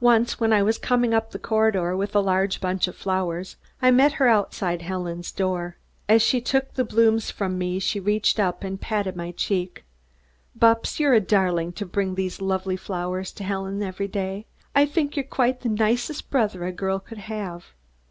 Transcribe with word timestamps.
Once 0.00 0.40
when 0.40 0.50
I 0.50 0.62
was 0.62 0.78
coming 0.78 1.12
up 1.12 1.30
the 1.30 1.38
corridor 1.38 1.94
with 1.94 2.16
a 2.16 2.20
large 2.20 2.58
bunch 2.58 2.88
of 2.88 2.96
flowers, 2.96 3.56
I 3.82 3.90
met 3.90 4.12
her 4.12 4.26
outside 4.26 4.80
Helen's 4.80 5.30
door. 5.30 5.76
As 6.08 6.22
she 6.22 6.40
took 6.40 6.72
the 6.72 6.86
blooms 6.86 7.30
from 7.30 7.58
me, 7.58 7.78
she 7.78 8.00
reached 8.00 8.40
up 8.40 8.64
and 8.64 8.80
patted 8.80 9.14
my 9.14 9.30
cheek. 9.30 9.84
"Bupps, 10.58 10.98
you're 10.98 11.12
a 11.12 11.20
darling 11.20 11.72
to 11.72 11.84
bring 11.84 12.14
these 12.14 12.40
lovely 12.40 12.78
flowers 12.78 13.30
to 13.32 13.44
Helen 13.44 13.82
every 13.82 14.08
day. 14.08 14.46
I 14.74 14.86
think 14.86 15.16
you're 15.18 15.22
quite 15.24 15.60
the 15.60 15.68
nicest 15.68 16.30
brother 16.30 16.64
a 16.64 16.72
girl 16.72 16.98
could 16.98 17.18
have." 17.18 17.74